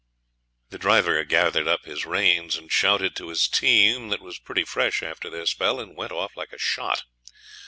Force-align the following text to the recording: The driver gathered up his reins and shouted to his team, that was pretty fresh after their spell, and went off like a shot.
The 0.69 0.79
driver 0.79 1.23
gathered 1.23 1.67
up 1.67 1.85
his 1.85 2.07
reins 2.07 2.55
and 2.57 2.71
shouted 2.71 3.15
to 3.17 3.29
his 3.29 3.47
team, 3.47 4.09
that 4.09 4.19
was 4.19 4.39
pretty 4.39 4.63
fresh 4.63 5.03
after 5.03 5.29
their 5.29 5.45
spell, 5.45 5.79
and 5.79 5.95
went 5.95 6.11
off 6.11 6.35
like 6.35 6.51
a 6.53 6.57
shot. 6.57 7.03